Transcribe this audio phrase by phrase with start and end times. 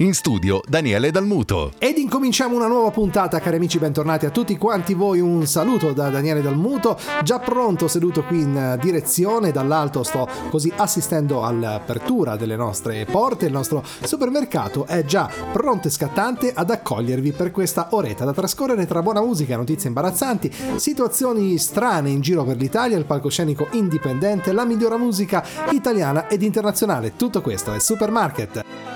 [0.00, 1.72] In studio Daniele Dalmuto.
[1.78, 5.20] Ed incominciamo una nuova puntata, cari amici, bentornati a tutti quanti voi.
[5.20, 9.52] Un saluto da Daniele Dalmuto, già pronto seduto qui in direzione.
[9.52, 13.46] Dall'alto sto così assistendo all'apertura delle nostre porte.
[13.46, 18.84] Il nostro supermercato è già pronto e scattante ad accogliervi per questa oretta da trascorrere
[18.84, 24.66] tra buona musica, notizie imbarazzanti, situazioni strane in giro per l'Italia, il palcoscenico indipendente, la
[24.66, 27.16] migliore musica italiana ed internazionale.
[27.16, 28.95] Tutto questo è Supermarket.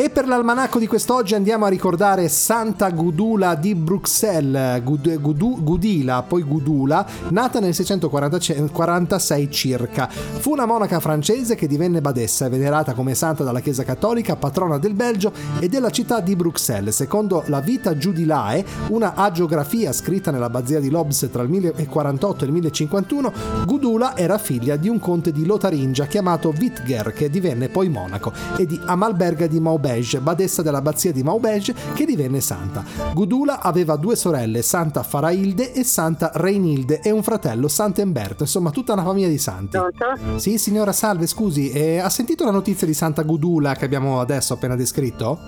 [0.00, 6.22] E per l'almanacco di quest'oggi andiamo a ricordare Santa Gudula di Bruxelles, Gud- Gudu- Gudila,
[6.22, 10.08] poi Gudula, nata nel 646 circa.
[10.08, 14.78] Fu una monaca francese che divenne badessa e venerata come santa dalla Chiesa Cattolica, patrona
[14.78, 16.96] del Belgio e della città di Bruxelles.
[16.96, 22.52] Secondo la Vita Giudilae, una agiografia scritta nell'abbazia di Lobs tra il 1048 e il
[22.54, 23.32] 1051,
[23.66, 28.64] Gudula era figlia di un conte di Lotaringia chiamato Witger, che divenne poi monaco, e
[28.64, 29.60] di Amalberga di
[29.90, 32.84] Maubeuge, badessa dell'abbazia di Maubeuge, che divenne santa.
[33.12, 38.92] Gudula aveva due sorelle, Santa Farailde e Santa Reinilde, e un fratello, Sant'Emberto, insomma tutta
[38.92, 39.76] una famiglia di santi.
[39.76, 40.38] Pronto?
[40.38, 44.54] Sì, signora, salve, scusi, eh, ha sentito la notizia di Santa Gudula che abbiamo adesso
[44.54, 45.38] appena descritto?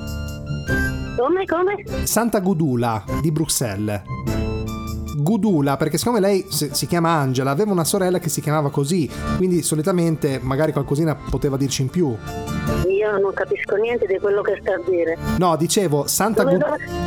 [1.17, 2.05] Come, come?
[2.05, 4.52] Santa Gudula di Bruxelles.
[5.23, 9.09] Gudula, perché siccome lei si si chiama Angela, aveva una sorella che si chiamava così,
[9.37, 12.17] quindi solitamente magari qualcosina poteva dirci in più.
[12.89, 15.17] Io non capisco niente di quello che sta a dire.
[15.39, 16.61] No, dicevo, Santa, Gu-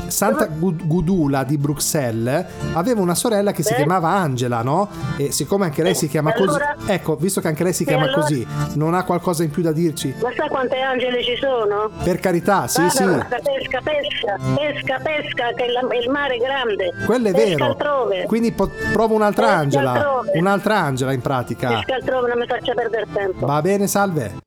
[0.07, 3.75] Santa Gu- Gudula di Bruxelles aveva una sorella che si Eh?
[3.77, 4.89] chiamava Angela, no?
[5.17, 6.75] E siccome anche lei Eh, si chiama e così, allora?
[6.88, 8.21] ecco, visto che anche lei si E chiama allora?
[8.21, 10.13] così, non ha qualcosa in più da dirci?
[10.21, 11.89] Ma sa quante angeli ci sono?
[12.03, 13.03] Per carità, sì, Vada, sì.
[13.03, 16.94] Pesca, pesca, pesca, pesca, pesca, che la- il mare è grande.
[17.06, 17.65] Quello è pesca vero.
[17.65, 18.05] altrove.
[18.25, 19.92] Quindi po- provo un'altra Pesca Angela.
[19.94, 20.31] altrove.
[20.36, 21.68] Un'altra Angela in pratica.
[21.69, 23.46] Pesca altrove, non mi faccia perdere tempo.
[23.46, 24.44] Va bene, salve.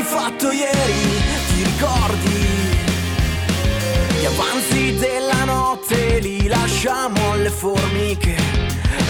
[0.00, 2.48] Hai fatto ieri, ti ricordi?
[4.18, 8.34] Gli avanzi della notte li lasciamo alle formiche.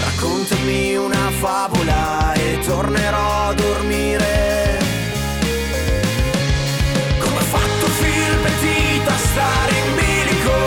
[0.03, 4.79] Raccontami una favola e tornerò a dormire.
[7.19, 10.57] Come ha fatto Phil Petit a stare in bilico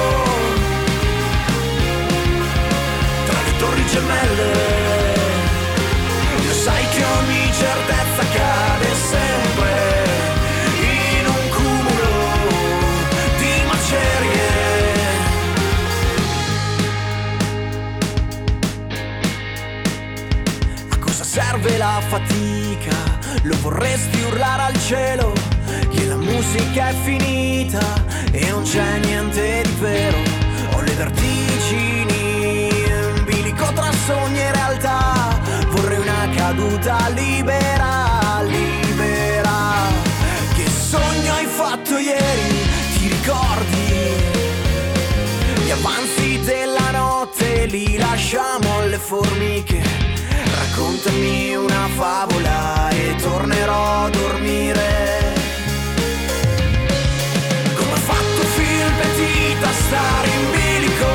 [3.26, 4.72] tra le torri gemelle.
[6.64, 8.33] Sai che ogni certezza cade
[23.44, 25.34] Lo vorresti urlare al cielo
[25.90, 28.02] che la musica è finita
[28.32, 30.16] e non c'è niente di vero.
[30.72, 35.38] Ho le vertigini in bilico tra sogni e realtà.
[35.68, 39.76] Vorrei una caduta libera, libera.
[40.54, 42.68] Che sogno hai fatto ieri?
[42.96, 44.12] Ti ricordi?
[45.66, 50.13] Gli avanzi della notte li lasciamo alle formiche.
[50.76, 55.32] Raccontami una favola e tornerò a dormire.
[57.76, 61.06] Come ha fatto Phil Petit a stare in bilico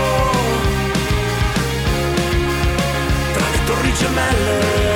[3.34, 4.89] tra le torri gemelle.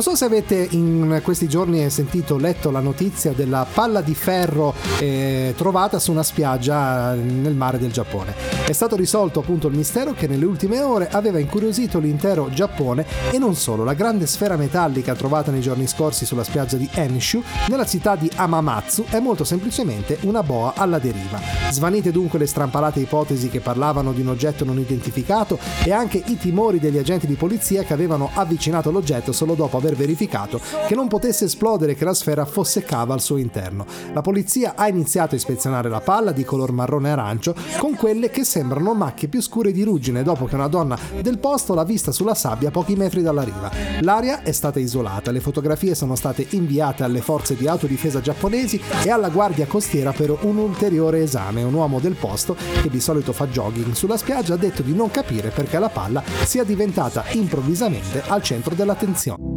[0.00, 4.72] Non so se avete in questi giorni sentito, letto la notizia della palla di ferro
[4.98, 8.34] eh, trovata su una spiaggia nel mare del Giappone.
[8.64, 13.36] È stato risolto appunto il mistero che nelle ultime ore aveva incuriosito l'intero Giappone e
[13.36, 13.84] non solo.
[13.84, 18.30] La grande sfera metallica trovata nei giorni scorsi sulla spiaggia di Enshu, nella città di
[18.34, 21.38] Amamatsu, è molto semplicemente una boa alla deriva.
[21.70, 26.38] Svanite dunque le strampalate ipotesi che parlavano di un oggetto non identificato e anche i
[26.38, 31.08] timori degli agenti di polizia che avevano avvicinato l'oggetto solo dopo aver verificato che non
[31.08, 33.86] potesse esplodere e che la sfera fosse cava al suo interno.
[34.12, 38.44] La polizia ha iniziato a ispezionare la palla di color marrone arancio con quelle che
[38.44, 42.34] sembrano macchie più scure di ruggine dopo che una donna del posto l'ha vista sulla
[42.34, 43.70] sabbia a pochi metri dalla riva.
[44.00, 49.10] L'area è stata isolata, le fotografie sono state inviate alle forze di autodifesa giapponesi e
[49.10, 51.62] alla guardia costiera per un ulteriore esame.
[51.62, 55.10] Un uomo del posto, che di solito fa jogging sulla spiaggia, ha detto di non
[55.10, 59.49] capire perché la palla sia diventata improvvisamente al centro dell'attenzione.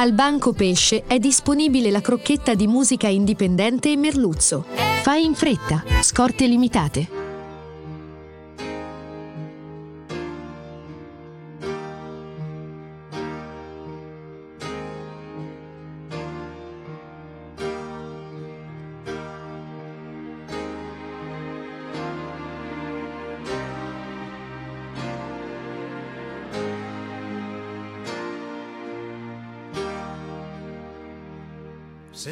[0.00, 4.64] Al Banco Pesce è disponibile la crocchetta di musica indipendente e merluzzo.
[5.02, 7.19] Fai in fretta, scorte limitate.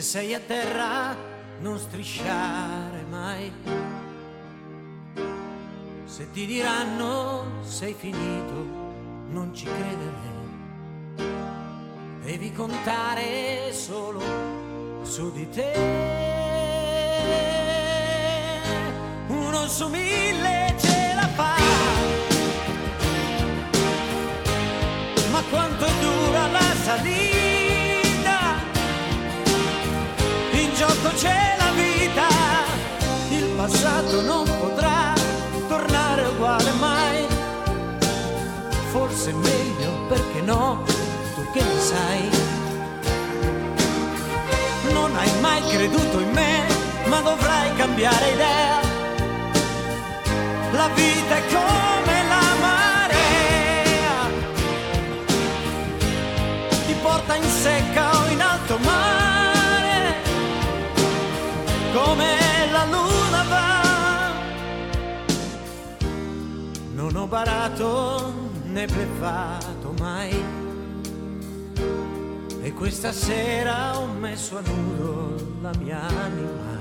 [0.09, 1.15] Sei a terra
[1.61, 3.53] non strisciare mai.
[6.07, 8.55] Se ti diranno sei finito,
[9.29, 11.27] non ci credere.
[12.23, 14.23] Devi contare solo
[15.03, 15.73] su di te.
[19.27, 21.55] Uno su mille ce la fa.
[25.31, 27.38] Ma quanto dura la salita?
[31.19, 32.29] C'è la vita,
[33.31, 35.13] il passato non potrà
[35.67, 37.27] tornare uguale mai.
[38.93, 40.85] Forse è meglio perché no,
[41.35, 42.31] tu che ne sai.
[44.93, 46.67] Non hai mai creduto in me,
[47.07, 48.81] ma dovrai cambiare idea.
[50.71, 54.17] La vita è come la marea,
[56.87, 58.18] ti porta in secca
[67.29, 68.33] barato
[68.65, 70.45] né bleffato mai.
[72.63, 76.79] E questa sera ho messo a nudo la mia anima.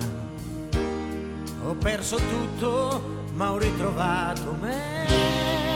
[1.66, 3.02] Ho perso tutto,
[3.34, 5.67] ma ho ritrovato me.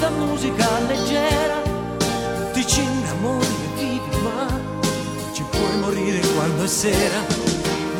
[0.00, 1.60] Questa musica leggera.
[2.52, 4.46] Ti ci innamori e vivi, ma
[5.34, 7.20] ci puoi morire quando è sera.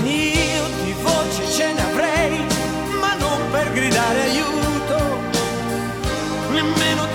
[0.02, 2.38] Io di voce ce ne avrei,
[2.99, 4.99] ma non per gridare aiuto.
[6.52, 7.10] Nemmeno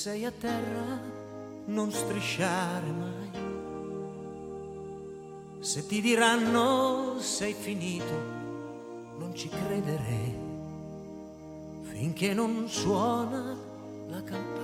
[0.00, 0.98] sei a terra,
[1.66, 3.30] non strisciare mai.
[5.58, 8.14] Se ti diranno sei finito,
[9.18, 10.38] non ci credere
[11.82, 13.54] finché non suona
[14.08, 14.59] la campana.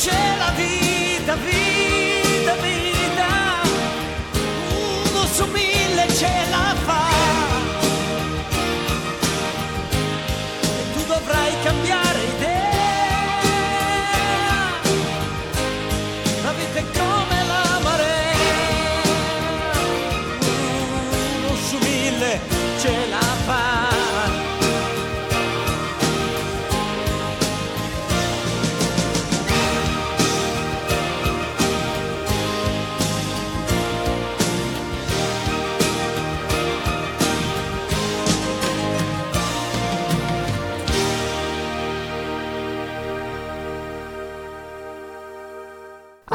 [0.00, 0.89] C'è la vita,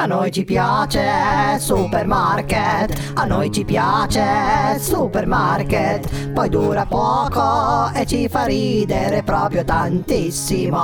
[0.06, 8.30] A noi ci piace supermarket, a noi ci piace supermarket, poi dura poco e ci
[8.30, 10.78] fa ridere proprio tantissimo.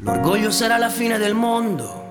[0.00, 2.04] L'orgoglio sarà la fine del mondo,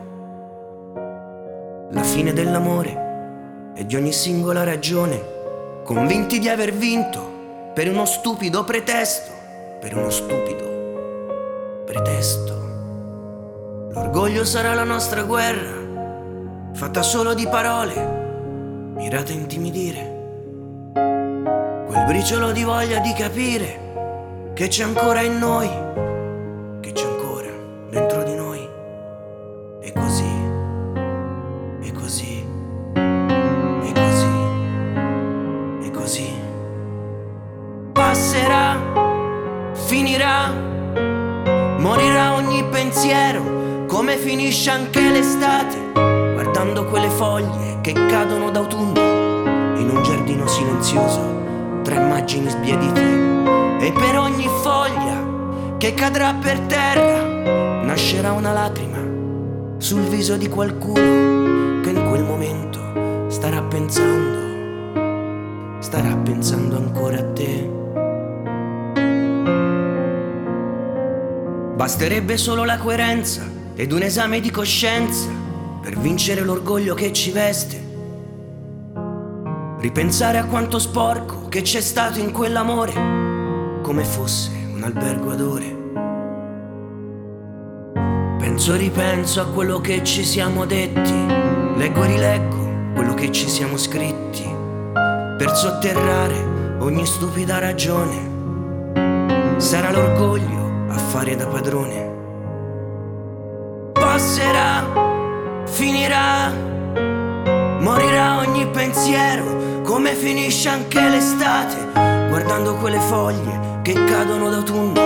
[1.91, 8.63] la fine dell'amore e di ogni singola ragione, convinti di aver vinto per uno stupido
[8.63, 9.31] pretesto,
[9.79, 10.66] per uno stupido
[11.87, 12.53] pretesto.
[13.93, 20.15] L'orgoglio sarà la nostra guerra, fatta solo di parole, mirate a intimidire.
[20.91, 25.69] Quel briciolo di voglia di capire che c'è ancora in noi,
[43.07, 48.99] pensiero, come finisce anche l'estate, guardando quelle foglie che cadono d'autunno
[49.79, 51.21] in un giardino silenzioso,
[51.83, 53.01] tra immagini sbiadite,
[53.79, 55.25] e per ogni foglia
[55.77, 58.97] che cadrà per terra, nascerà una lacrima
[59.77, 67.76] sul viso di qualcuno che in quel momento starà pensando, starà pensando ancora a te.
[71.77, 75.29] Basterebbe solo la coerenza ed un esame di coscienza
[75.79, 77.79] per vincere l'orgoglio che ci veste.
[79.77, 82.93] Ripensare a quanto sporco che c'è stato in quell'amore,
[83.83, 85.75] come fosse un albergo adore.
[88.39, 91.25] Penso e ripenso a quello che ci siamo detti,
[91.75, 94.49] leggo e rileggo quello che ci siamo scritti,
[94.93, 99.55] per sotterrare ogni stupida ragione.
[99.57, 102.15] Sarà l'orgoglio a fare da padrone.
[103.93, 106.51] Passerà, finirà,
[107.79, 111.91] morirà ogni pensiero, come finisce anche l'estate,
[112.29, 115.01] guardando quelle foglie che cadono d'autunno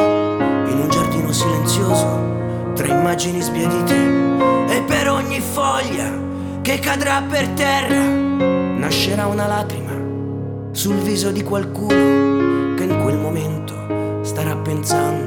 [0.67, 4.19] in un giardino silenzioso, tra immagini sbiadite.
[4.69, 6.09] E per ogni foglia
[6.61, 9.91] che cadrà per terra, nascerà una lacrima
[10.71, 15.20] sul viso di qualcuno che in quel momento starà pensando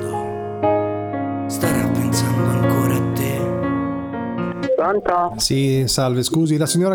[5.00, 5.40] Pronto?
[5.40, 6.94] Sì, salve, scusi, la signora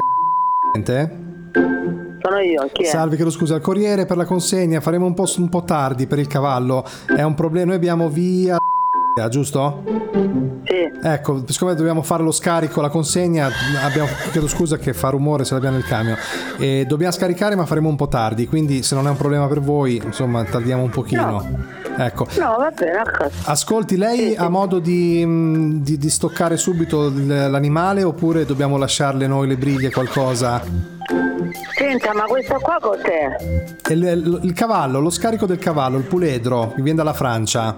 [2.21, 2.85] Sono io, chi è?
[2.85, 6.19] Salve, chiedo scusa, al Corriere per la consegna, faremo un po', un po' tardi per
[6.19, 6.85] il cavallo,
[7.15, 8.57] è un problema, noi abbiamo via
[9.29, 9.83] giusto?
[10.63, 10.89] Sì.
[11.01, 13.49] Ecco, siccome dobbiamo fare lo scarico, la consegna,
[13.83, 16.15] abbiamo, chiedo scusa che fa rumore se l'abbiamo nel camion,
[16.57, 19.59] e dobbiamo scaricare ma faremo un po' tardi, quindi se non è un problema per
[19.59, 21.78] voi, insomma, tardiamo un pochino.
[22.01, 22.27] Ecco.
[22.39, 23.01] No, va bene.
[23.43, 29.47] Ascolti, lei ha modo di, mh, di- di stoccare subito l'animale oppure dobbiamo lasciarle noi
[29.49, 30.61] le briglie, qualcosa?
[31.77, 33.35] Senta, ma questo qua cos'è?
[33.89, 37.77] Il, il- il cavallo, lo scarico del cavallo, il puledro, che viene dalla Francia.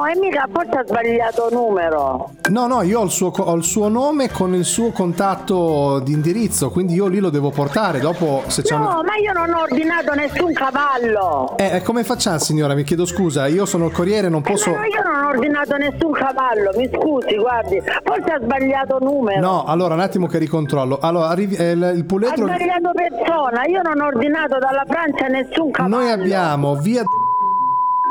[0.00, 2.30] No, e mica forse ha sbagliato numero.
[2.48, 6.12] No, no, io ho il, suo, ho il suo nome con il suo contatto di
[6.12, 8.00] indirizzo, quindi io lì lo devo portare.
[8.00, 8.80] Dopo, se c'è un...
[8.80, 11.54] No, ma io non ho ordinato nessun cavallo.
[11.58, 12.74] Eh, eh, come facciamo, signora?
[12.74, 14.70] Mi chiedo scusa, io sono il corriere, non posso...
[14.70, 19.40] Ma no, io non ho ordinato nessun cavallo, mi scusi, guardi, forse ha sbagliato numero.
[19.40, 20.98] No, allora un attimo che ricontrollo.
[20.98, 22.46] Allora, arrivi- eh, il, il Ha puledro...
[22.46, 25.96] sbagliato persona, io non ho ordinato dalla Francia nessun cavallo.
[25.96, 27.02] Noi abbiamo via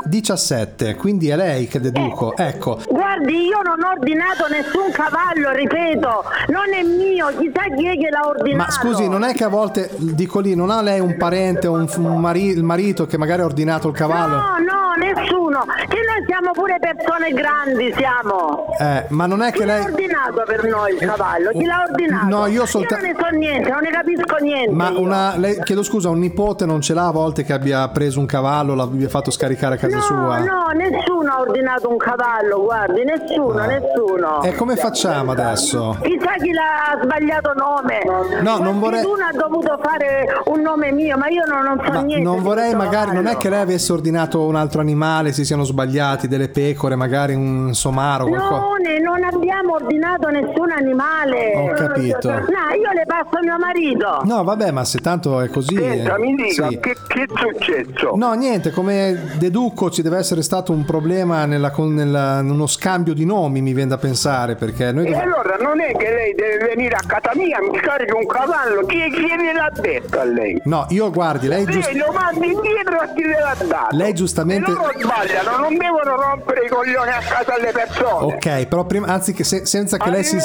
[0.06, 2.36] 17, quindi è lei che deduco.
[2.36, 2.80] Ecco,
[3.20, 8.10] Guardi, io non ho ordinato nessun cavallo, ripeto, non è mio, chissà chi è che
[8.10, 8.56] l'ha ordinato.
[8.64, 11.74] ma scusi, non è che a volte, dico lì, non ha lei un parente o
[11.74, 14.36] un, un mari- il marito che magari ha ordinato il cavallo?
[14.36, 18.68] No, no, nessuno, che noi siamo pure persone grandi, siamo.
[18.80, 19.84] Eh, ma non è che Chi l'ha lei...
[19.84, 21.50] ordinato per noi il cavallo?
[21.50, 22.26] Chi l'ha ordinato?
[22.28, 24.72] No, io solta- Io non ne so niente, non ne capisco niente.
[24.74, 25.00] Ma io.
[25.02, 28.26] una, lei, chiedo scusa, un nipote non ce l'ha a volte che abbia preso un
[28.26, 30.38] cavallo, l'abbia fatto scaricare a casa No, sua?
[30.40, 34.42] no, nessuno ha ordinato un cavallo, guardi, nessuno, nessuno.
[34.44, 35.98] E come facciamo adesso?
[36.02, 38.42] Chissà chi l'ha sbagliato nome.
[38.42, 41.92] No, non vorrei- Uno ha dovuto fare un nome mio, ma io non, non so
[41.92, 42.24] Ma niente.
[42.24, 46.28] non vorrei magari, non è che lei avesse ordinato un altro animale, si siano sbagliati,
[46.28, 48.60] delle pecore, magari un somaro, qualcosa.
[48.62, 51.54] No, ne- non abbiamo ordinato nessun animale.
[51.56, 52.30] Ho capito.
[52.30, 54.22] No, io le passo a mio marito.
[54.24, 55.76] No, vabbè, ma se tanto è così.
[55.76, 56.80] Senta, eh, mi dica, sì.
[56.80, 58.14] che, che è successo?
[58.16, 62.98] No, niente, come deduco ci deve essere stato un problema nella, con- nella- uno scambio
[63.04, 65.06] di nomi, mi viene da pensare, perché noi...
[65.08, 68.26] E dov- allora non è che lei deve venire a casa mia, mi scarichi un
[68.26, 70.62] cavallo, chi, chi gliel'ha detto a lei?
[70.66, 73.96] No, io guardi, lei, giust- Lei lo mandi indietro a chi gliel'ha dato.
[73.96, 78.34] Lei giustamente- E loro sbagliano, non devono rompere i coglioni a casa alle persone.
[78.36, 80.38] Ok, però prima, anzi che se- senza che lei si...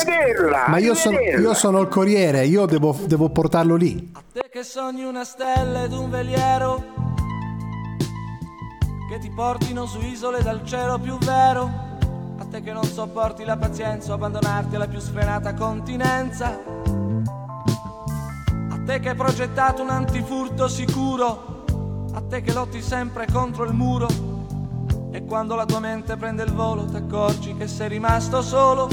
[0.67, 4.12] Ma io sono, io sono il corriere, io devo, devo portarlo lì.
[4.33, 6.83] Te che sogni una stella ed un veliero
[9.11, 11.71] che ti portino su isole dal cielo più vero.
[12.55, 16.57] A te che non sopporti la pazienza o abbandonarti alla più sfrenata continenza.
[18.71, 21.64] A te che hai progettato un antifurto sicuro.
[22.12, 24.07] A te che lotti sempre contro il muro.
[25.11, 28.88] E quando la tua mente prende il volo ti accorgi che sei rimasto solo.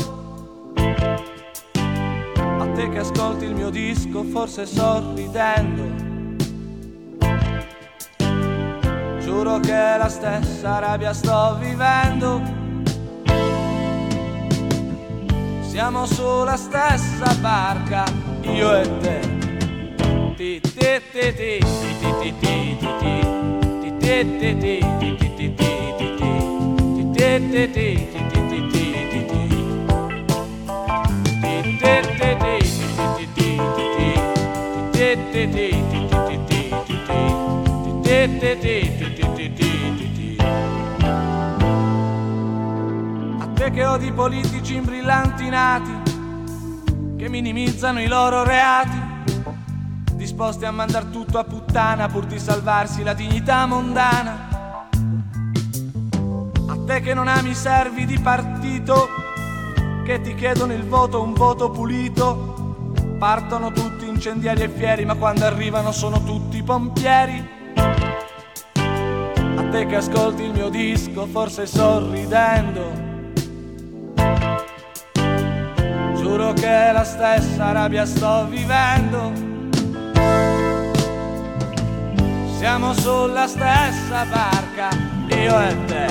[2.33, 5.83] A te che ascolti il mio disco forse sorridendo.
[9.19, 12.60] Giuro che la stessa rabbia sto vivendo.
[15.71, 18.03] Siamo sulla stessa barca,
[18.41, 19.19] io e te.
[20.35, 23.79] Ti ti ti ti ti ti ti ti ti
[24.31, 26.31] ti ti ti ti ti ti ti ti ti
[38.41, 39.00] A te
[43.71, 46.09] che odi politici imbrillantinati
[47.17, 48.99] che minimizzano i loro reati,
[50.13, 54.49] disposti a mandar tutto a puttana pur di salvarsi la dignità mondana.
[56.67, 59.07] A te che non ami i servi di partito,
[60.03, 65.45] che ti chiedono il voto, un voto pulito, partono tutti incendiari e fieri, ma quando
[65.45, 67.49] arrivano sono tutti pompieri.
[68.73, 73.10] A te che ascolti il mio disco, forse sorridendo.
[76.31, 79.33] Giuro che la stessa rabbia sto vivendo.
[82.57, 84.87] Siamo sulla stessa barca,
[85.27, 86.05] io e te.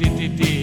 [0.00, 0.59] di di di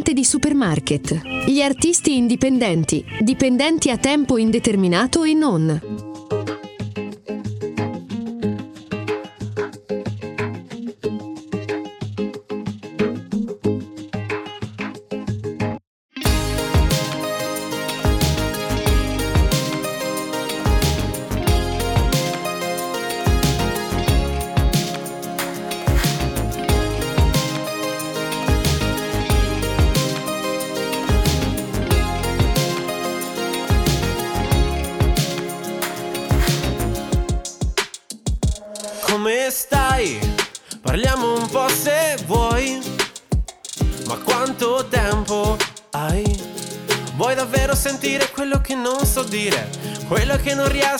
[0.00, 1.20] indipendente di supermarket.
[1.46, 5.99] Gli artisti indipendenti, dipendenti a tempo indeterminato e non.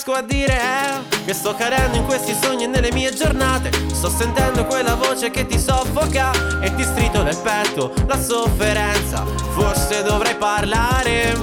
[0.00, 3.70] Riesco a dire è che sto cadendo in questi sogni e nelle mie giornate.
[3.92, 6.30] Sto sentendo quella voce che ti soffoca
[6.62, 9.26] e ti strito nel petto la sofferenza.
[9.50, 11.36] Forse dovrei parlare,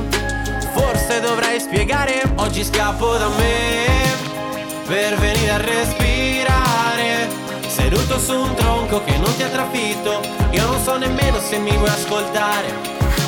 [0.74, 2.24] forse dovrei spiegare.
[2.38, 3.86] Oggi scappo da me
[4.88, 7.30] per venire a respirare.
[7.68, 11.78] Seduto su un tronco che non ti ha trafitto, io non so nemmeno se mi
[11.78, 12.74] vuoi ascoltare.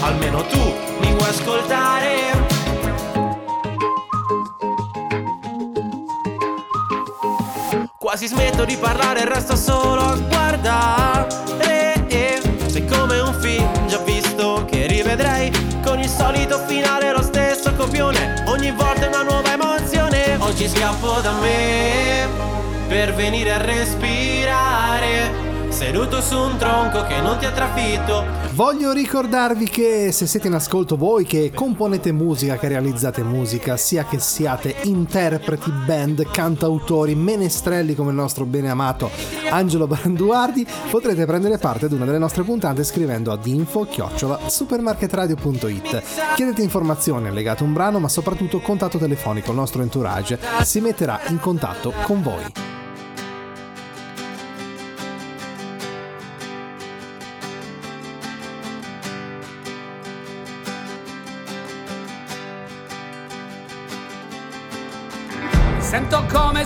[0.02, 2.29] Almeno tu mi vuoi ascoltare.
[8.20, 11.26] Quasi smetto di parlare e resto solo a guardare.
[12.66, 15.50] Sei come un film già visto che rivedrei
[15.82, 18.44] con il solito finale, lo stesso copione.
[18.48, 20.36] Ogni volta una nuova emozione.
[20.38, 22.28] Oggi scappo da me
[22.90, 23.99] per venire a respirare.
[25.89, 28.23] Seduto su un tronco che non ti ha trafitto.
[28.54, 34.06] Voglio ricordarvi che se siete in ascolto voi che componete musica, che realizzate musica, sia
[34.06, 39.10] che siate interpreti, band, cantautori, menestrelli come il nostro bene amato
[39.49, 43.88] Angelo Branduardi, potrete prendere parte ad una delle nostre puntate scrivendo ad info
[44.45, 46.04] supermarketradio.it.
[46.36, 49.49] Chiedete informazioni, allegate un brano, ma soprattutto contatto telefonico.
[49.49, 52.79] Il nostro entourage si metterà in contatto con voi.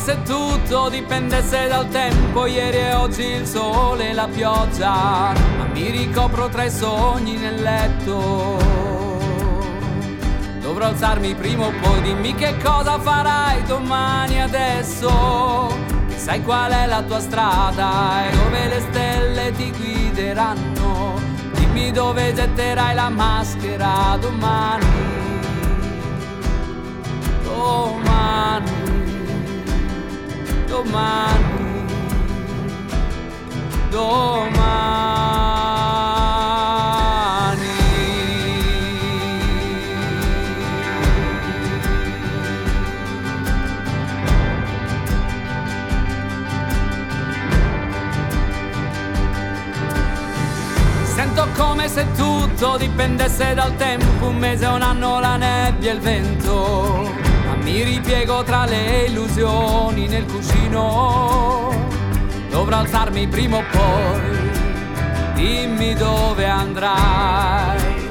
[0.04, 5.90] Se tutto dipendesse dal tempo, ieri e oggi il sole e la pioggia, ma mi
[5.92, 8.60] ricopro tra i sogni nel letto.
[10.60, 15.74] Dovrò alzarmi prima o poi, dimmi che cosa farai domani adesso,
[16.10, 21.14] che sai qual è la tua strada e dove le stelle ti guideranno,
[21.54, 24.86] dimmi dove getterai la maschera domani,
[27.44, 28.83] domani
[30.74, 31.86] domani,
[33.92, 34.72] domani.
[51.04, 56.00] Sento come se tutto dipendesse dal tempo, un mese, un anno, la nebbia e il
[56.00, 57.33] vento
[57.64, 61.72] mi ripiego tra le illusioni nel cuscino.
[62.50, 64.52] Dovrò alzarmi prima o poi.
[65.34, 68.02] Dimmi dove andrai.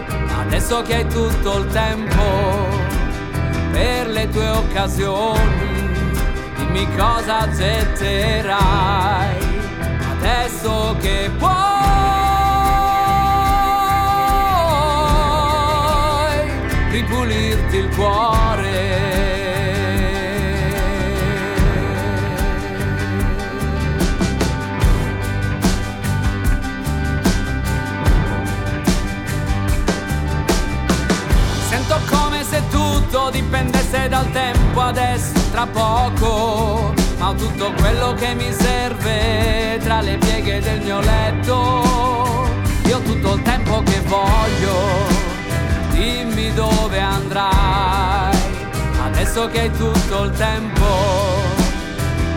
[0.40, 2.82] Adesso che hai tutto il tempo
[3.72, 5.90] per le tue occasioni,
[6.56, 9.36] dimmi cosa getterai.
[10.18, 11.50] Adesso che puoi
[16.90, 19.21] ripulirti il cuore.
[33.12, 36.94] Tutto dipendesse dal tempo adesso, tra poco.
[37.18, 42.48] Ma ho tutto quello che mi serve tra le pieghe del mio letto.
[42.86, 44.74] Io tutto il tempo che voglio,
[45.90, 48.34] dimmi dove andrai.
[49.04, 50.86] Adesso che hai tutto il tempo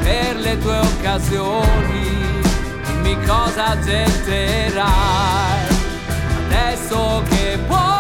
[0.02, 2.42] per le tue occasioni,
[2.86, 4.84] dimmi cosa getterai.
[6.48, 7.95] Adesso che puoi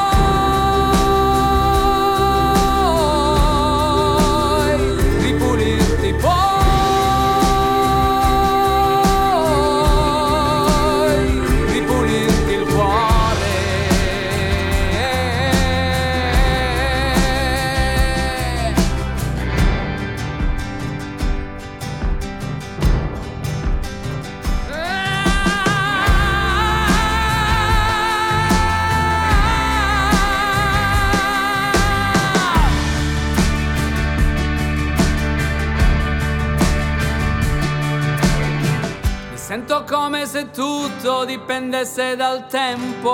[41.35, 43.11] dipendesse dal tempo.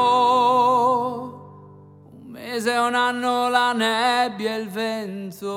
[2.11, 5.49] Un mese, un anno, la nebbia e il vento.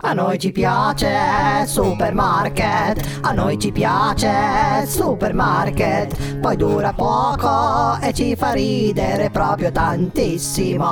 [0.00, 8.36] A noi ci piace supermarket, a noi ci piace supermarket, poi dura poco e ci
[8.36, 10.86] fa ridere proprio tantissimo.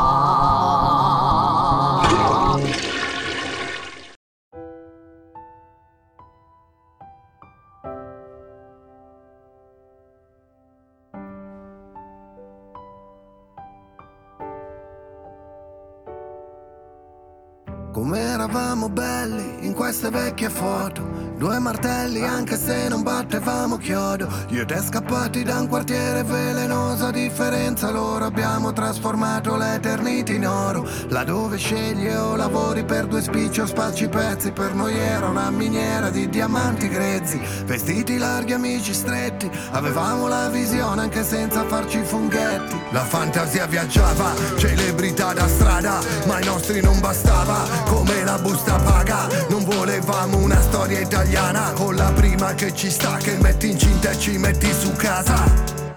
[18.46, 21.26] Eravamo belli in queste vecchie foto.
[21.36, 24.26] Due martelli anche se non battevamo chiodo.
[24.48, 30.46] Io e te scappati da un quartiere velenoso A differenza loro abbiamo trasformato l'eternity in
[30.46, 30.88] oro.
[31.08, 36.08] Laddove scegli o lavori per due spicci o spacci pezzi Per noi era una miniera
[36.08, 37.38] di diamanti grezzi.
[37.66, 39.35] Vestiti larghi, amici stretti
[39.72, 42.74] Avevamo la visione anche senza farci i funghetti.
[42.90, 47.66] La fantasia viaggiava, celebrità da strada Ma ai nostri non bastava.
[47.84, 51.72] Come la busta paga Non volevamo una storia italiana.
[51.74, 55.44] Con la prima che ci sta Che metti incinta e ci metti su casa.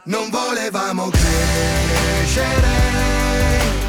[0.03, 2.67] Non volevamo crescere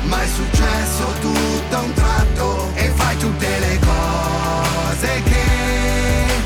[0.04, 2.68] Ma è successo tutto a un tratto.
[2.74, 5.42] E fai tutte le cose che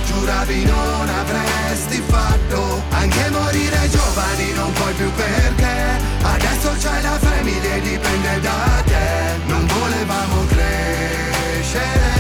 [0.07, 0.84] Giuravi non
[7.95, 9.47] dipende da te.
[9.47, 12.13] Non volevamo crescere.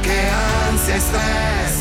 [0.00, 0.18] Che
[0.68, 1.74] ansia e stress.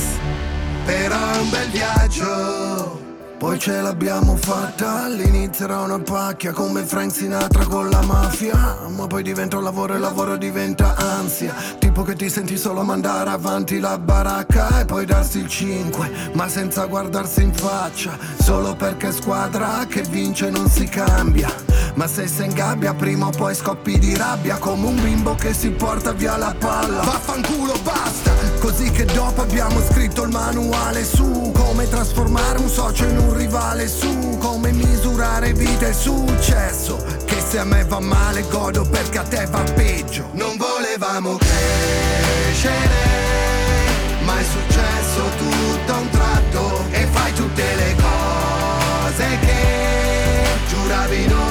[0.86, 3.01] Però è un bel viaggio
[3.42, 8.78] poi ce l'abbiamo fatta, all'inizio era una pacchia come Frank Sinatra con la mafia.
[8.88, 11.56] Ma poi diventa un lavoro e il lavoro diventa ansia.
[11.80, 16.48] Tipo che ti senti solo mandare avanti la baracca e poi darsi il 5 Ma
[16.48, 21.52] senza guardarsi in faccia, solo perché squadra che vince non si cambia.
[21.96, 24.60] Ma se sei in gabbia prima o poi scoppi di rabbia.
[24.60, 27.02] Come un bimbo che si porta via la palla.
[27.02, 28.32] Vaffanculo basta,
[28.82, 33.88] così che dopo abbiamo scritto il manuale su Come trasformare un socio in un rivale
[33.88, 39.24] su Come misurare vita e successo Che se a me va male godo perché a
[39.24, 40.30] te va peggio.
[40.34, 42.74] Non volevamo crescere
[44.24, 51.51] Ma è successo tutto a un tratto E fai tutte le cose che Giuravi non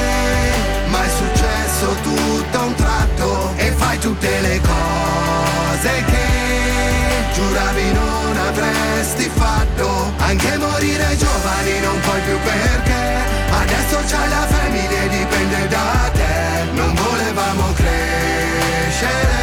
[1.81, 10.13] successo tutto a un tratto e fai tutte le cose che giuravi non avresti fatto.
[10.17, 13.17] Anche morire giovani non puoi più perché
[13.49, 16.69] adesso c'hai la famiglia e dipende da te.
[16.73, 19.39] Non volevamo crescere,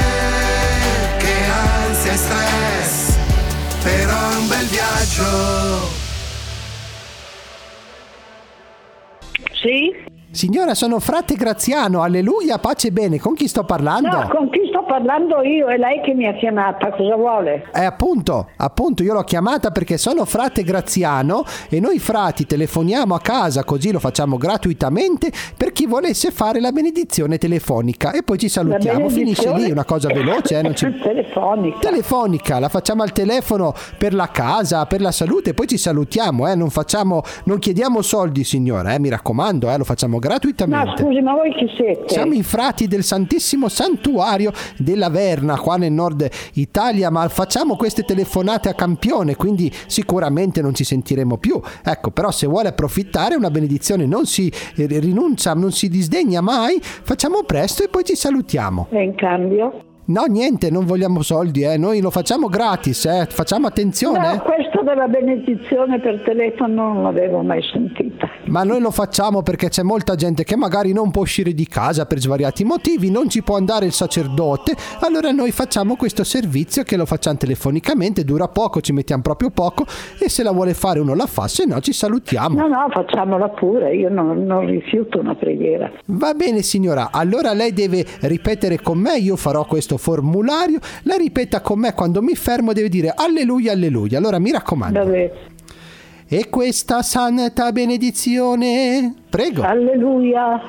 [1.19, 1.35] che
[1.89, 3.17] ansia e stress,
[3.83, 5.97] però è un bel viaggio.
[9.53, 10.08] Sì?
[10.31, 13.19] Signora, sono frate Graziano, alleluia, pace e bene.
[13.19, 14.09] Con chi sto parlando?
[14.09, 15.69] No, con chi sto parlando io?
[15.69, 17.65] È lei che mi ha chiamata, cosa vuole?
[17.75, 23.21] Eh, appunto, appunto, io l'ho chiamata perché sono frate Graziano e noi frati telefoniamo a
[23.21, 28.51] casa, così lo facciamo gratuitamente per chi volesse fare la benedizione telefonica e poi ci
[28.51, 29.09] salutiamo.
[29.09, 31.79] Finisce lì, una cosa veloce, eh, non ci- Telefonica.
[31.79, 36.55] Telefonica, la facciamo al telefono per la casa, per la salute, poi ci salutiamo, eh,
[36.55, 41.03] non facciamo, non chiediamo soldi, signora, eh, mi raccomando, eh, lo facciamo No, gratuitamente.
[41.03, 42.05] scusi, ma voi chi siete?
[42.07, 48.03] Siamo i frati del Santissimo Santuario della Verna, qua nel nord Italia, ma facciamo queste
[48.05, 51.61] telefonate a campione, quindi sicuramente non ci sentiremo più.
[51.85, 56.79] Ecco, però se vuole approfittare, una benedizione non si eh, rinuncia, non si disdegna mai,
[56.81, 58.89] facciamo presto e poi ci salutiamo.
[58.91, 59.88] E in cambio?
[60.09, 61.77] No, niente, non vogliamo soldi, eh.
[61.77, 63.27] noi lo facciamo gratis, eh.
[63.29, 64.37] facciamo attenzione.
[64.37, 68.27] No, questo della benedizione per telefono non l'avevo mai sentita.
[68.47, 72.07] Ma noi lo facciamo perché c'è molta gente che magari non può uscire di casa
[72.07, 76.97] per svariati motivi, non ci può andare il sacerdote, allora noi facciamo questo servizio che
[76.97, 79.85] lo facciamo telefonicamente, dura poco, ci mettiamo proprio poco
[80.19, 82.59] e se la vuole fare uno la fa, se no ci salutiamo.
[82.59, 85.93] No, no, facciamola pure, io non, non rifiuto una preghiera.
[86.07, 91.61] Va bene signora, allora lei deve ripetere con me, io farò questo formulario, lei ripeta
[91.61, 95.13] con me quando mi fermo deve dire alleluia, alleluia, allora mi raccomando.
[96.31, 99.63] E questa santa benedizione, prego.
[99.63, 100.61] Alleluia,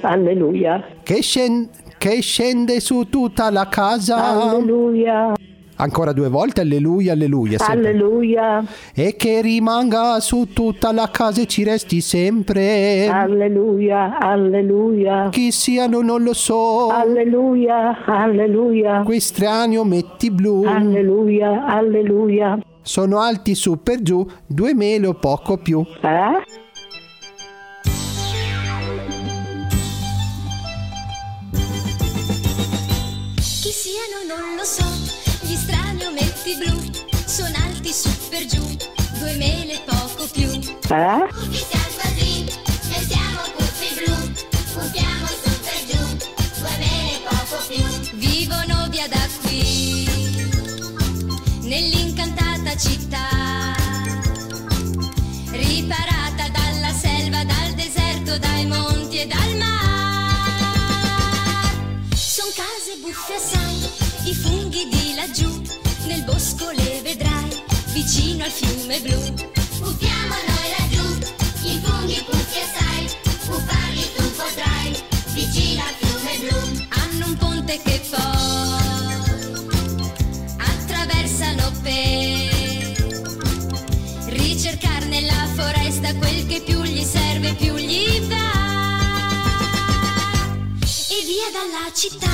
[0.00, 0.84] alleluia.
[1.02, 4.50] che, scen- che scende su tutta la casa.
[4.50, 5.34] Alleluia.
[5.78, 7.58] Ancora due volte, alleluia, alleluia.
[7.58, 7.90] sempre.
[7.90, 13.08] Alleluia, E che rimanga su tutta la casa e ci resti sempre.
[13.08, 15.28] alleluia, alleluia.
[15.30, 16.88] Chi siano non lo so.
[16.88, 19.02] Alleluia, alleluia.
[19.02, 20.64] Questi strani ometti blu.
[20.64, 22.58] Alleluia, alleluia.
[22.82, 25.84] Sono alti su per giù, due mele o poco più.
[26.00, 26.44] Eh?
[33.36, 34.84] Chi siano non lo so,
[35.56, 36.78] gli strani ometti blu
[37.24, 38.76] sono alti su per giù,
[39.18, 40.48] due mele poco più.
[40.90, 41.28] Eh?
[48.12, 50.06] Vivono via da qui,
[51.62, 53.74] nell'incantata città,
[55.50, 59.74] riparata dalla selva, dal deserto, dai monti e dal mare.
[62.14, 63.75] Son case buffe assai,
[65.36, 65.60] laggiù,
[66.06, 67.62] nel bosco le vedrai,
[67.92, 69.34] vicino al fiume blu.
[69.80, 71.04] Buffiamo noi laggiù,
[71.64, 73.06] i funghi buffi assai,
[73.46, 74.96] buffarli tu potrai,
[75.34, 76.56] vicino al fiume blu.
[76.88, 78.18] Hanno un ponte che poi
[80.56, 82.94] attraversano per
[84.32, 88.54] ricercare nella foresta quel che più gli serve, più gli va.
[90.80, 92.32] E via dalla città,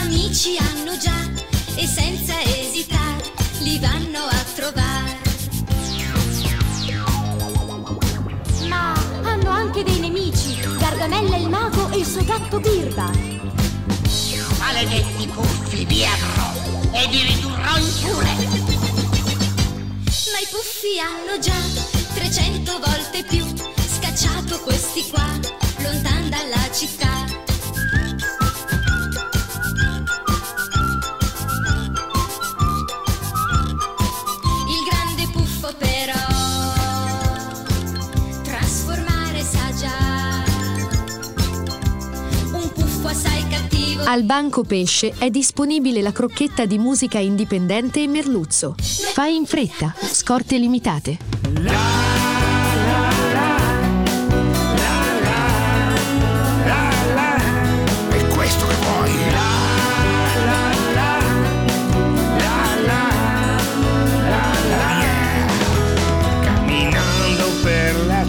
[0.00, 1.41] amici hanno già,
[1.74, 3.22] e senza esitare
[3.60, 5.20] li vanno a trovare.
[8.68, 8.92] Ma
[9.22, 13.10] hanno anche dei nemici, Gargamella il mago e il suo gatto Birba.
[14.58, 16.52] Maledetti puffi, vi avrò
[16.92, 18.32] e vi ridurrò in pure.
[20.32, 21.60] Ma i puffi hanno già
[22.14, 23.44] 300 volte più
[23.98, 25.26] scacciato questi qua,
[25.78, 27.31] lontan dalla città.
[44.04, 48.74] Al Banco Pesce è disponibile la crocchetta di musica indipendente e merluzzo.
[48.78, 51.18] Fai in fretta, scorte limitate.
[51.62, 52.20] La-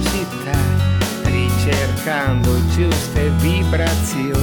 [0.01, 0.57] città,
[1.23, 4.42] ricercando giuste vibrazioni.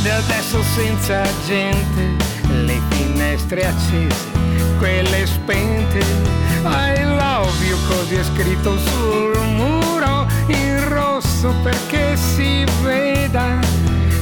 [0.00, 2.16] Strade adesso senza gente,
[2.64, 4.30] le finestre accese,
[4.78, 5.98] quelle spente.
[6.64, 13.58] I love you, così è scritto sul muro in rosso perché si veda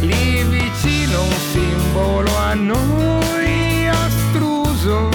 [0.00, 5.10] lì vicino un simbolo a noi astruso.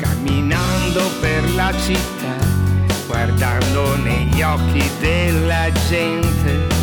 [0.00, 2.34] Camminando per la città,
[3.06, 6.73] guardando negli occhi della gente,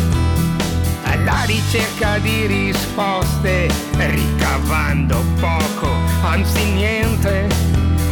[1.32, 5.88] alla ricerca di risposte, ricavando poco,
[6.22, 7.48] anzi niente.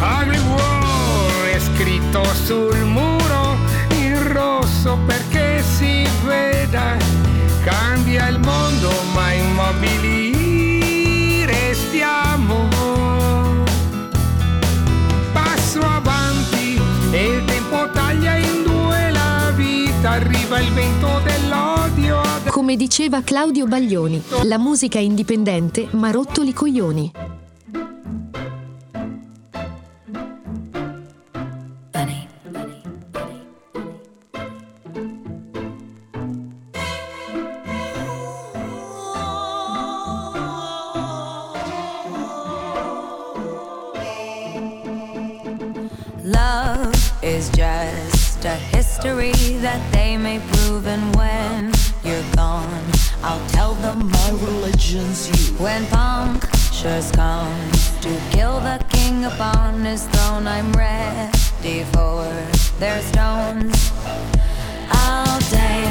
[0.01, 3.59] Ugly War è scritto sul muro
[3.97, 6.97] in rosso perché si veda,
[7.63, 12.69] cambia il mondo ma immobili restiamo.
[15.33, 21.40] Passo avanti e il tempo taglia in due la vita, arriva il vento dell'odio.
[22.71, 27.11] Come diceva Claudio Baglioni, la musica indipendente ma rottoli coglioni.
[46.23, 51.80] Love is just a history that they may prove, and when
[54.93, 55.57] religion's you.
[55.57, 57.71] When punctures come
[58.01, 62.25] to kill the king upon his throne, I'm ready for
[62.79, 63.93] their stones.
[64.91, 65.90] I'll dance,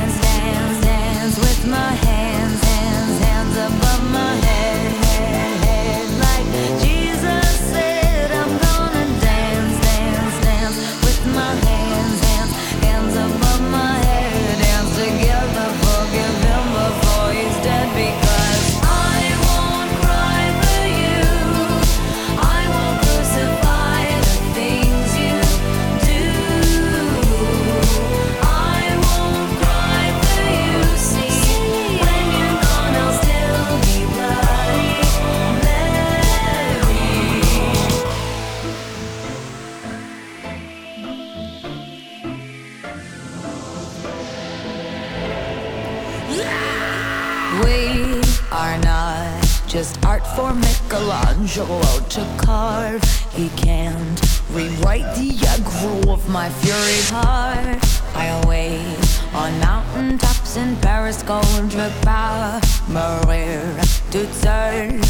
[51.50, 53.04] Michelangelo to carve.
[53.34, 54.22] He can't
[54.52, 57.80] rewrite the aggro of my fury heart.
[58.14, 58.96] I wait
[59.34, 63.64] on mountain tops in Paris, contre power, Maria
[64.12, 65.02] to serve.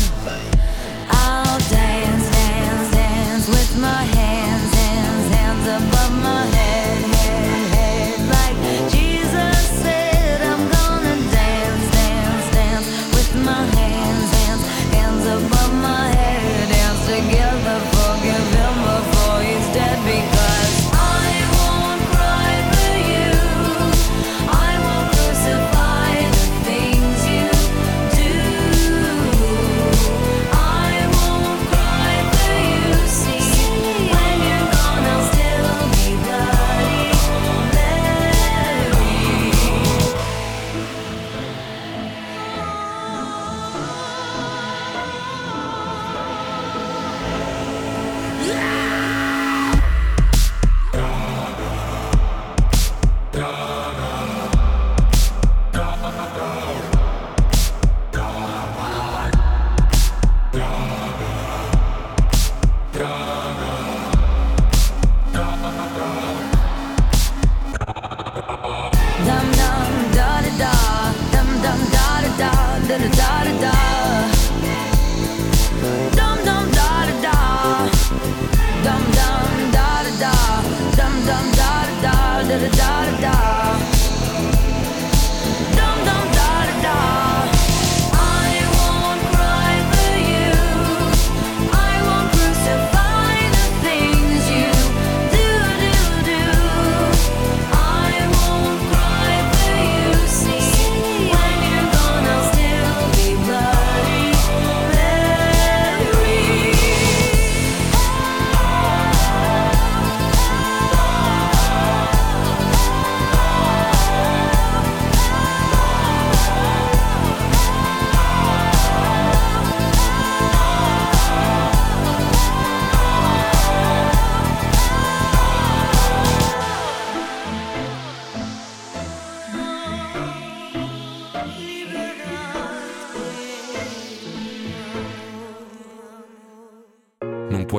[1.11, 6.58] I'll dance, dance, dance with my hands, hands, hands above my head,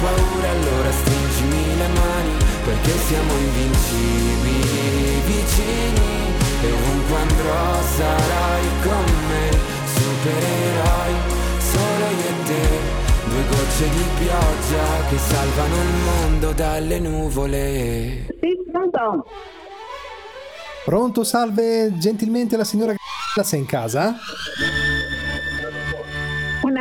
[0.00, 6.32] paura allora stringimi le mani, perché siamo invincibili vicini
[6.62, 9.50] e ovunque andrò sarai con me,
[9.94, 11.14] supereroi
[11.58, 13.02] solo io e te.
[13.24, 18.26] Due gocce di pioggia che salvano il mondo dalle nuvole.
[18.40, 19.26] Sì, pronto?
[20.84, 24.14] Pronto, salve, gentilmente la signora G***a sei in casa?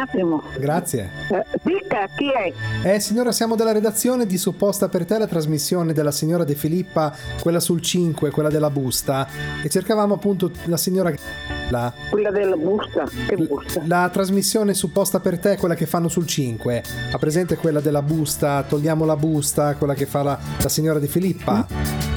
[0.03, 0.43] Attimo.
[0.57, 1.09] Grazie.
[1.29, 2.93] Eh, dica, chi è?
[2.95, 7.15] Eh, signora, siamo della redazione di Supposta per te la trasmissione della signora De Filippa,
[7.39, 9.25] quella sul 5, quella della busta,
[9.63, 11.93] e cercavamo appunto la signora G***a.
[12.09, 13.07] Quella della busta?
[13.27, 13.81] Che busta?
[13.85, 16.83] La trasmissione supposta per te, quella che fanno sul 5.
[17.13, 21.07] Ha presente quella della busta, togliamo la busta, quella che fa la, la signora De
[21.07, 22.12] Filippa?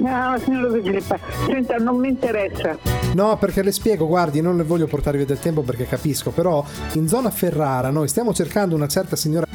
[0.00, 2.76] No, signora De Filippa, senta, non mi interessa.
[3.14, 6.64] No, perché le spiego, guardi, non le voglio portare via del tempo perché capisco, però
[6.94, 9.46] in zona Ferrara noi stiamo cercando una certa signora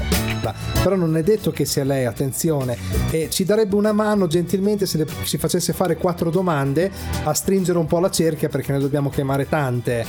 [0.81, 2.77] però non è detto che sia lei, attenzione,
[3.11, 6.89] e ci darebbe una mano gentilmente se le, ci facesse fare quattro domande
[7.23, 10.05] a stringere un po' la cerchia perché ne dobbiamo chiamare tante.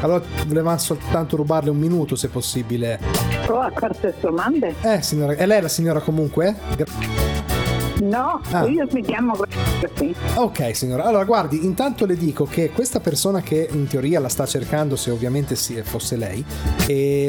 [0.00, 2.98] Allora volevamo soltanto rubarle un minuto se possibile.
[3.48, 4.74] Oh, a queste domande?
[4.82, 6.54] Eh, signora, è lei la signora comunque?
[6.76, 7.55] Gra-
[8.02, 8.66] No, Ah.
[8.66, 10.14] io mi chiamo così.
[10.34, 14.44] Ok signora, allora guardi, intanto le dico che questa persona che in teoria la sta
[14.46, 16.44] cercando, se ovviamente sì, fosse lei,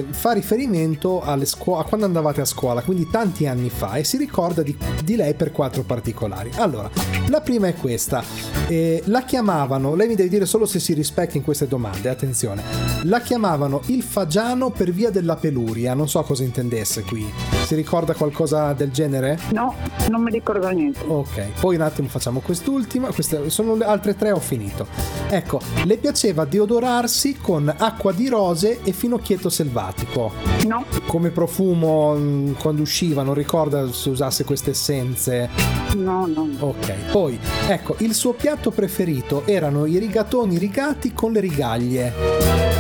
[0.10, 4.18] fa riferimento alle scuo- a quando andavate a scuola, quindi tanti anni fa, e si
[4.18, 6.52] ricorda di, di lei per quattro particolari.
[6.58, 6.90] Allora,
[7.28, 8.24] la prima è questa,
[8.68, 12.64] eh, la chiamavano, lei mi deve dire solo se si rispecchia in queste domande, attenzione,
[13.04, 17.32] la chiamavano il fagiano per via della peluria, non so cosa intendesse qui,
[17.66, 19.40] si ricorda qualcosa del genere?
[19.54, 19.74] No,
[20.10, 21.00] non mi ricordo ancora niente.
[21.06, 24.88] Ok, poi un attimo facciamo quest'ultima, queste sono le altre tre, ho finito.
[25.30, 30.32] Ecco, le piaceva deodorarsi con acqua di rose e finocchietto selvatico.
[30.66, 30.86] No.
[31.06, 35.50] Come profumo mh, quando usciva, non ricorda se usasse queste essenze.
[35.96, 36.50] No, no.
[36.60, 42.14] Ok, poi ecco, il suo piatto preferito erano i rigatoni rigati con le rigaglie.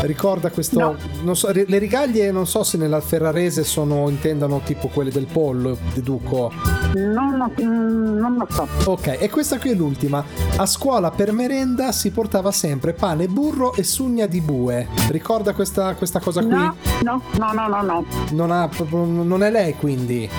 [0.01, 0.95] Ricorda questo?
[1.23, 5.77] Non so, le rigaglie non so se nella ferrarese sono intendano tipo quelle del pollo,
[5.93, 6.51] deduco.
[6.93, 8.67] No, no, mm, non lo so.
[8.85, 10.23] Ok, e questa qui è l'ultima.
[10.57, 14.87] A scuola per merenda si portava sempre pane, burro e sugna di bue.
[15.09, 16.49] Ricorda questa, questa cosa qui?
[16.49, 18.05] No, no, no, no, no, no.
[18.31, 20.29] Non, ha, non è lei quindi?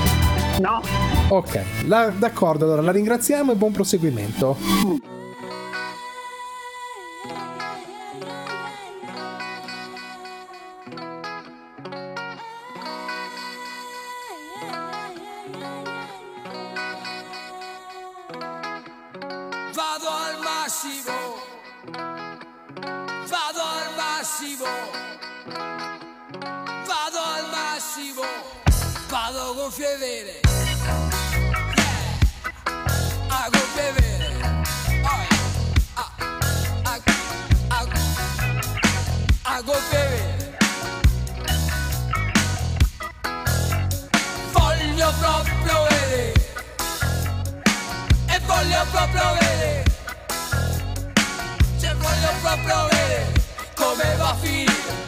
[0.60, 0.80] No.
[1.28, 4.56] Ok, la- d'accordo, allora la ringraziamo e buon proseguimento.
[4.58, 5.17] Vado
[53.98, 55.07] come va a finire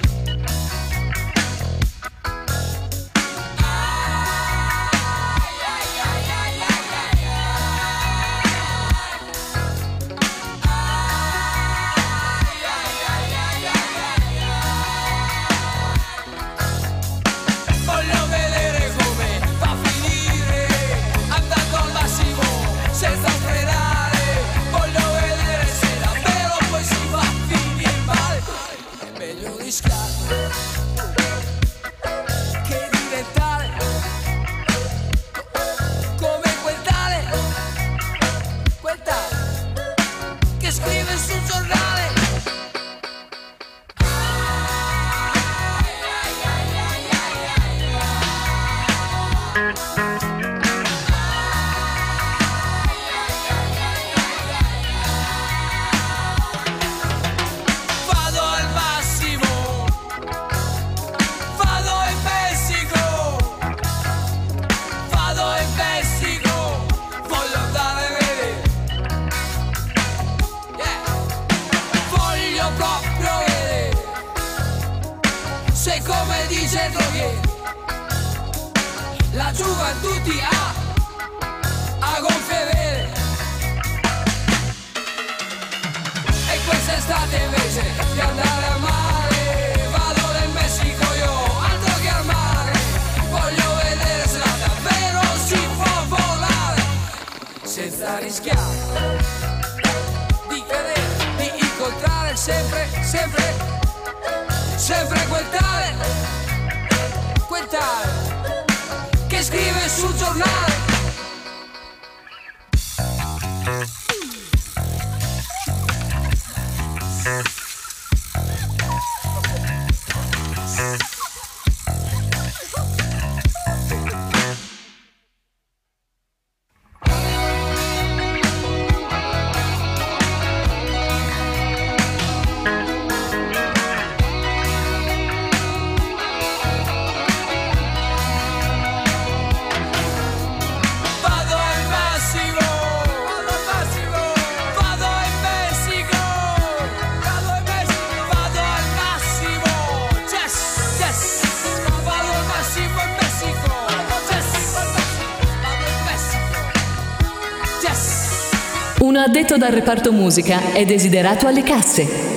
[159.61, 162.30] dal reparto musica è desiderato alle casse.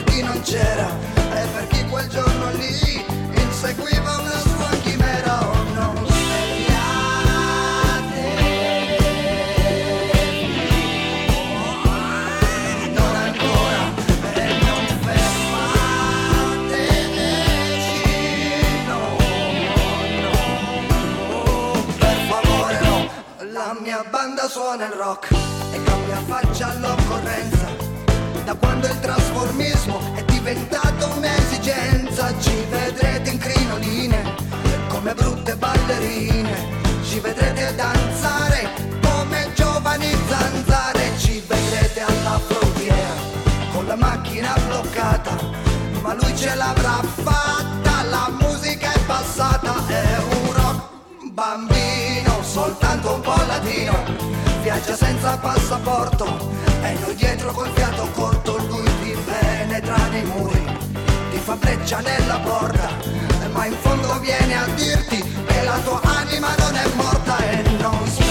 [0.00, 5.50] per chi non c'era e per chi quel giorno lì inseguiva una sua chimera o
[5.50, 5.98] oh, oh no.
[23.52, 25.30] La mia banda suona il rock
[25.72, 26.99] e cambia faccia all'opera
[29.50, 34.22] il trasformismo è diventato un'esigenza, ci vedrete in crinoline
[34.86, 36.78] come brutte ballerine.
[37.02, 38.70] Ci vedrete danzare
[39.02, 43.12] come giovani zanzare, ci vedrete alla frontiera
[43.72, 45.36] con la macchina bloccata,
[46.00, 53.20] ma lui ce l'avrà fatta, la musica è passata, è un rock bambino, soltanto un
[53.20, 53.94] po' latino,
[54.62, 56.48] viaggia senza passaporto
[56.82, 58.69] e noi dietro col fiato corto, penetra
[60.10, 60.64] nei muri,
[61.30, 62.90] ti fa breccia nella porta,
[63.52, 68.06] ma in fondo viene a dirti che la tua anima non è morta e non
[68.06, 68.29] svegliate.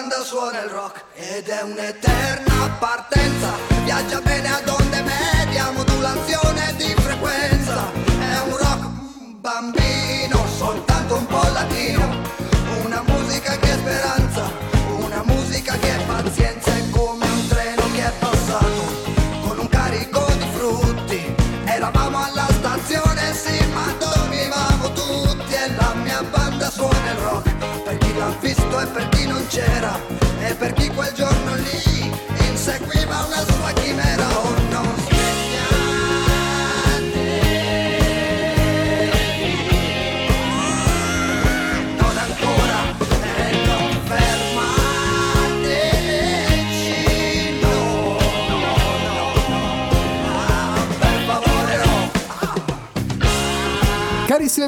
[0.00, 3.52] Banda suona il rock ed è un'eterna partenza.
[3.84, 5.70] Viaggia bene ad onde media,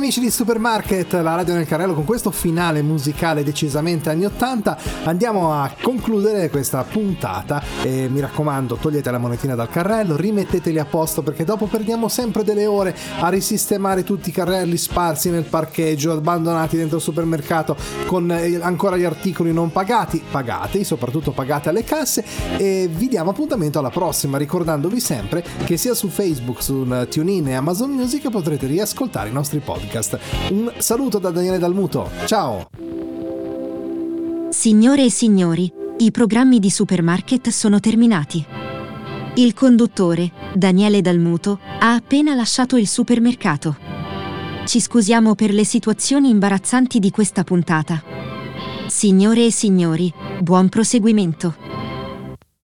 [0.02, 5.52] amici di Supermarket, la radio nel carrello, con questo finale musicale decisamente anni 80 andiamo
[5.52, 7.62] a concludere questa puntata.
[7.84, 12.42] E mi raccomando togliete la monetina dal carrello, rimetteteli a posto perché dopo perdiamo sempre
[12.42, 17.76] delle ore a risistemare tutti i carrelli sparsi nel parcheggio, abbandonati dentro il supermercato
[18.06, 22.24] con eh, ancora gli articoli non pagati, pagati, soprattutto pagate alle casse.
[22.56, 27.54] E vi diamo appuntamento alla prossima ricordandovi sempre che sia su Facebook, su TuneIn e
[27.54, 29.60] Amazon Music potrete riascoltare i nostri
[29.92, 30.18] podcast.
[30.50, 32.70] Un saluto da Daniele Dalmuto, ciao!
[34.48, 38.44] Signore e signori, i programmi di Supermarket sono terminati.
[39.34, 43.76] Il conduttore, Daniele Dalmuto, ha appena lasciato il supermercato.
[44.64, 48.02] Ci scusiamo per le situazioni imbarazzanti di questa puntata.
[48.86, 51.54] Signore e signori, buon proseguimento.